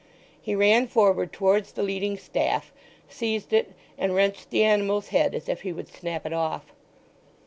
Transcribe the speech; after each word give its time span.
He 0.41 0.55
ran 0.55 0.87
forward 0.87 1.31
towards 1.31 1.73
the 1.73 1.83
leading 1.83 2.17
staff, 2.17 2.73
seized 3.07 3.53
it, 3.53 3.73
and 3.99 4.15
wrenched 4.15 4.49
the 4.49 4.63
animal's 4.63 5.09
head 5.09 5.35
as 5.35 5.47
if 5.47 5.61
he 5.61 5.71
would 5.71 5.89
snap 5.89 6.25
it 6.25 6.33
off. 6.33 6.73